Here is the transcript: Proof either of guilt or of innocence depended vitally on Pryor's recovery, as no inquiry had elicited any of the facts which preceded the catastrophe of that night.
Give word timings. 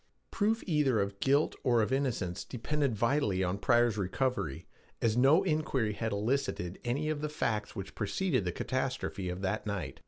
Proof 0.31 0.63
either 0.65 0.99
of 0.99 1.19
guilt 1.19 1.53
or 1.63 1.83
of 1.83 1.93
innocence 1.93 2.43
depended 2.43 2.95
vitally 2.95 3.43
on 3.43 3.59
Pryor's 3.59 3.99
recovery, 3.99 4.65
as 4.99 5.15
no 5.15 5.43
inquiry 5.43 5.93
had 5.93 6.11
elicited 6.11 6.79
any 6.83 7.09
of 7.11 7.21
the 7.21 7.29
facts 7.29 7.75
which 7.75 7.93
preceded 7.93 8.43
the 8.43 8.51
catastrophe 8.51 9.29
of 9.29 9.41
that 9.41 9.67
night. 9.67 9.99